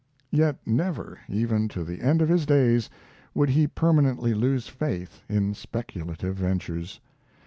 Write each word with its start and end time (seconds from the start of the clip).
Yet 0.31 0.57
never, 0.65 1.19
even 1.29 1.67
to 1.67 1.83
the 1.83 2.01
end 2.01 2.23
of 2.23 2.27
his 2.27 2.47
days, 2.47 2.89
would 3.35 3.49
he 3.49 3.67
permanently 3.67 4.33
lose 4.33 4.67
faith 4.67 5.21
in 5.29 5.53
speculative 5.53 6.35
ventures. 6.37 6.99